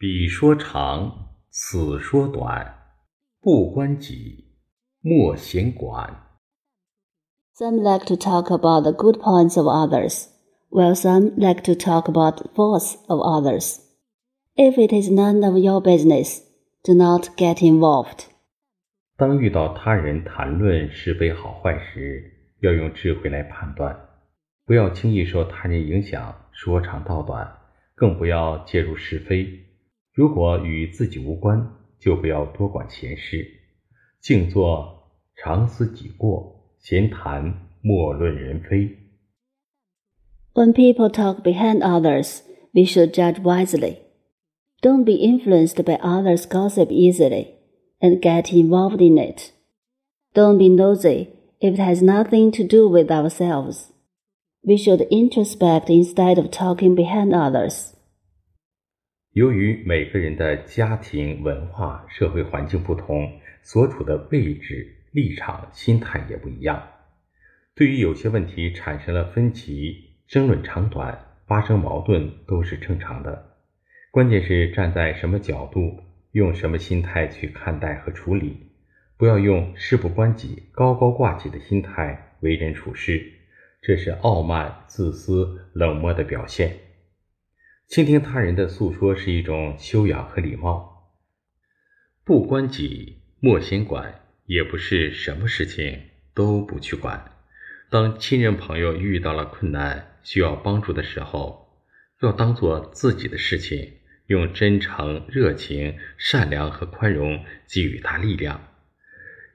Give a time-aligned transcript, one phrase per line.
[0.00, 2.74] 彼说长，此说短，
[3.38, 4.46] 不关己，
[5.02, 6.22] 莫闲管。
[7.54, 10.28] Some like to talk about the good points of others,
[10.70, 13.76] while some like to talk about the faults of others.
[14.54, 16.40] If it is none of your business,
[16.82, 18.24] do not get involved.
[19.18, 23.94] 当遇到他人谈论是非好坏时，要用智慧来判断，
[24.64, 27.46] 不要轻易受他人影响，说长道短，
[27.94, 29.66] 更不要介入是非。
[30.19, 33.45] 如果与自己无关，就不要多管闲事，
[34.21, 38.97] 静坐常思己过，闲谈莫论人非。
[40.53, 42.39] When people talk behind others,
[42.73, 43.97] we should judge wisely.
[44.81, 47.55] Don't be influenced by others' gossip easily
[47.99, 49.51] and get involved in it.
[50.33, 53.91] Don't be nosy if it has nothing to do with ourselves.
[54.63, 57.93] We should introspect instead of talking behind others.
[59.32, 66.82] 由于每个人的家庭、文化、社会环境不同，所处的位置、立场、心态也不一样。
[67.76, 73.54] 对于有些问题产生了分歧，争论长短，发生矛盾都是正常的。
[74.10, 78.56] 关键是站在什么角度，用什么心态去看待和处理，
[79.16, 83.24] 不要用事不关己、高高挂起的心态为人处事，
[83.80, 86.74] 这是傲慢、自私、冷漠的表现。
[87.90, 91.10] 倾听他人的诉说是一种修养和礼貌。
[92.22, 97.32] 不关己，莫先管，也不是什么事情都不去管。
[97.90, 101.80] 当亲人朋友遇到了困难，需要帮助的时候，
[102.22, 103.94] 要当做自己的事情。
[104.28, 108.68] 用真诚、热情、善良和宽容给予他力量，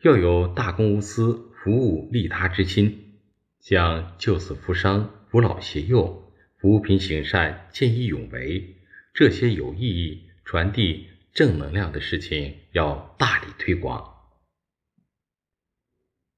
[0.02, 3.22] 要有大公无私、服务利他之心，
[3.62, 6.25] 像救死扶伤、扶老携幼、
[6.65, 8.77] 扶贫行善、见义勇为
[9.15, 14.05] 这些有意义、传递正能量的事情，要大力推广。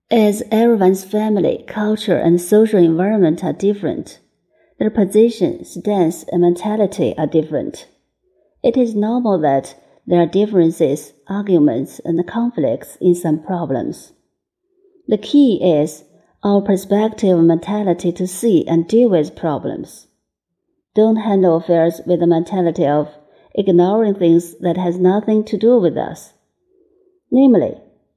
[0.09, 4.19] As everyone's family, culture, and social environment are different,
[4.79, 7.87] their position, stance, and mentality are different.
[8.61, 9.75] It is normal that
[10.07, 14.13] there are differences, arguments, and conflicts in some problems.
[15.09, 16.05] The key is
[16.43, 20.09] our perspective and mentality to see and deal with problems.
[20.98, 23.10] Don't handle affairs with the mentality of
[23.54, 26.34] ignoring things that has nothing to do with us,
[27.30, 27.76] namely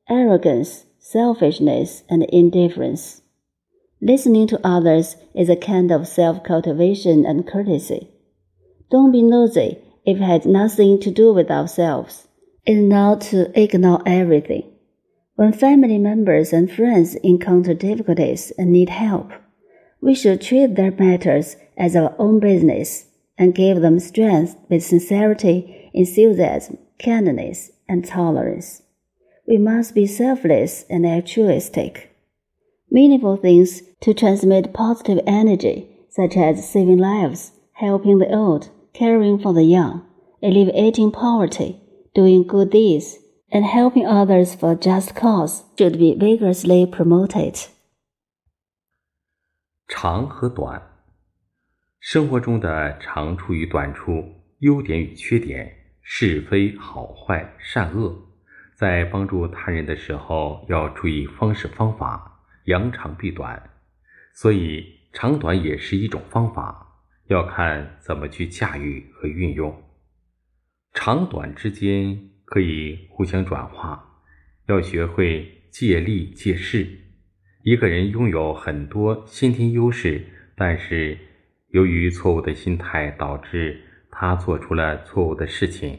[0.08, 3.20] arrogance, selfishness, and indifference.
[4.00, 8.08] Listening to others is a kind of self cultivation and courtesy.
[8.90, 9.76] Don't be nosy
[10.06, 12.28] if it has nothing to do with ourselves,
[12.64, 14.72] is not to ignore everything.
[15.34, 19.32] When family members and friends encounter difficulties and need help,
[20.00, 23.06] we should treat their matters as our own business
[23.36, 28.82] and give them strength with sincerity, enthusiasm, kindness, and tolerance.
[29.46, 32.14] We must be selfless and altruistic.
[32.90, 39.52] Meaningful things to transmit positive energy, such as saving lives, helping the old, caring for
[39.54, 40.06] the young,
[40.42, 41.80] alleviating poverty,
[42.14, 43.18] doing good deeds,
[43.52, 47.58] and helping others for just cause should be vigorously promoted.
[49.92, 50.80] 长和短，
[51.98, 54.24] 生活中的长处与短处、
[54.60, 55.68] 优点与缺点、
[56.00, 58.16] 是非好坏、善恶，
[58.76, 63.60] 在帮助他人的时候要注意方式方法，扬长避短。
[64.32, 66.86] 所以，长短也是一种方法。
[67.26, 69.82] 要看怎么去驾驭和运用，
[70.94, 74.22] 长短之间可以互相转化。
[74.66, 77.09] 要学会借力借势。
[77.62, 80.24] 一个人拥有很多先天优势，
[80.56, 81.18] 但是
[81.68, 83.78] 由于错误的心态导致
[84.10, 85.98] 他做出了错误的事情，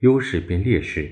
[0.00, 1.10] 优势变劣势。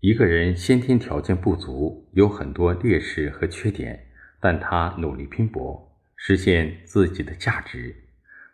[0.00, 4.06] 一个人先天条件不足，有很多劣势和缺点，
[4.40, 5.92] 但他努力拼搏。
[6.16, 7.94] 实现自己的价值，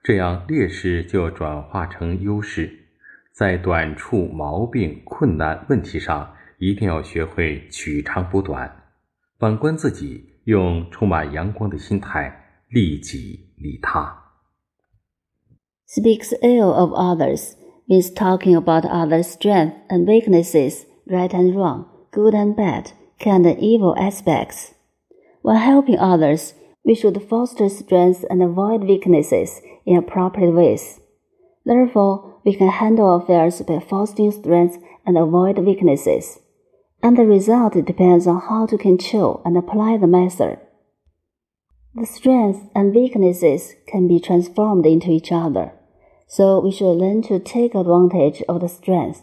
[0.02, 2.70] 这样劣势就转化成优势。
[3.32, 8.79] 在短处、毛病、困难问题上，一定要学会取长补短。
[9.39, 14.23] 反观自己，用充满阳光的心态利己利他。
[15.87, 17.53] Speaks ill of others
[17.87, 23.57] means talking about others' strengths and weaknesses, right and wrong, good and bad, kind and
[23.59, 24.71] evil aspects.
[25.41, 26.53] When helping others,
[26.83, 30.99] we should foster strengths and avoid weaknesses in appropriate ways.
[31.63, 36.39] Therefore, we can handle affairs by fostering strengths and avoid weaknesses.
[37.02, 40.58] And the result depends on how to control and apply the method.
[41.94, 45.72] The strengths and weaknesses can be transformed into each other.
[46.28, 49.22] So we should learn to take advantage of the strengths.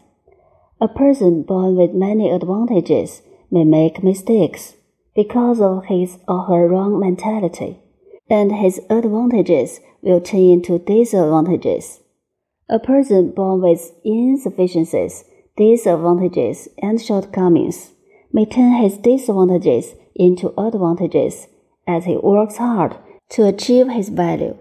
[0.81, 4.75] A person born with many advantages may make mistakes
[5.15, 7.79] because of his or her wrong mentality,
[8.29, 12.01] and his advantages will turn into disadvantages.
[12.69, 15.23] A person born with insufficiencies,
[15.56, 17.92] disadvantages, and shortcomings
[18.32, 21.48] may turn his disadvantages into advantages
[21.86, 22.96] as he works hard
[23.30, 24.56] to achieve his value.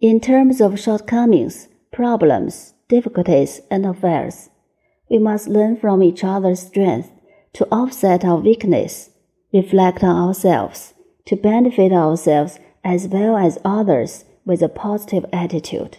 [0.00, 4.50] In terms of shortcomings, problems, difficulties, and affairs,
[5.10, 7.10] we must learn from each other's strength
[7.54, 9.10] to offset our weakness,
[9.52, 10.94] reflect on ourselves,
[11.26, 15.98] to benefit ourselves as well as others with a positive attitude.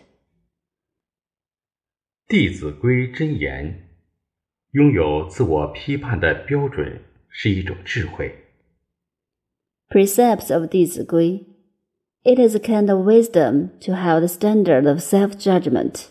[2.27, 3.82] 弟子规真言：
[4.73, 8.35] 拥有自我批判的标准是一种智慧。
[9.89, 11.45] Precepts of 弟子规
[12.23, 16.09] It is a kind of wisdom to have the standard of self-judgment.